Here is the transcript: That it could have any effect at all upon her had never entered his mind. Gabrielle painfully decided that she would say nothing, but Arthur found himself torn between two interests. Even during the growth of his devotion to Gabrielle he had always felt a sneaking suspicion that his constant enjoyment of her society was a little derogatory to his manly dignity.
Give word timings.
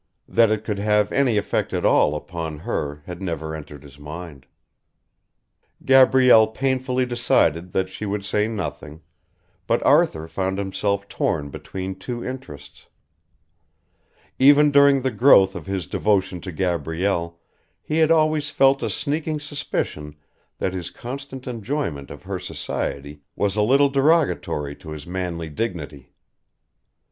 That 0.27 0.49
it 0.49 0.63
could 0.63 0.79
have 0.79 1.11
any 1.11 1.37
effect 1.37 1.73
at 1.73 1.85
all 1.85 2.15
upon 2.15 2.57
her 2.61 3.03
had 3.05 3.21
never 3.21 3.53
entered 3.55 3.83
his 3.83 3.99
mind. 3.99 4.47
Gabrielle 5.85 6.47
painfully 6.47 7.05
decided 7.05 7.71
that 7.73 7.87
she 7.87 8.07
would 8.07 8.25
say 8.25 8.47
nothing, 8.47 9.03
but 9.67 9.85
Arthur 9.85 10.27
found 10.27 10.57
himself 10.57 11.07
torn 11.07 11.51
between 11.51 11.93
two 11.93 12.25
interests. 12.25 12.87
Even 14.39 14.71
during 14.71 15.01
the 15.01 15.11
growth 15.11 15.53
of 15.55 15.67
his 15.67 15.85
devotion 15.85 16.41
to 16.41 16.51
Gabrielle 16.51 17.39
he 17.79 17.97
had 17.99 18.09
always 18.09 18.49
felt 18.49 18.81
a 18.81 18.89
sneaking 18.89 19.39
suspicion 19.39 20.15
that 20.57 20.73
his 20.73 20.89
constant 20.89 21.45
enjoyment 21.45 22.09
of 22.09 22.23
her 22.23 22.39
society 22.39 23.21
was 23.35 23.55
a 23.55 23.61
little 23.61 23.89
derogatory 23.89 24.75
to 24.77 24.89
his 24.89 25.05
manly 25.05 25.47
dignity. 25.47 26.11